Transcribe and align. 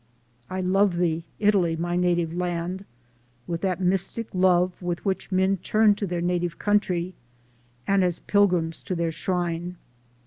I 0.49 0.61
love 0.61 0.97
Thee, 0.97 1.25
Italy, 1.37 1.75
my 1.75 1.95
native 1.95 2.33
land, 2.33 2.85
with 3.45 3.61
that 3.61 3.79
mystic 3.79 4.29
love 4.33 4.81
with 4.81 5.05
which 5.05 5.31
men 5.31 5.57
turn 5.57 5.93
to 5.93 6.07
their 6.07 6.21
native 6.21 6.57
country 6.57 7.13
and 7.85 8.03
as 8.03 8.17
Pil 8.17 8.47
grims 8.49 8.83
to 8.85 8.95
their 8.95 9.11
shrine. 9.11 9.77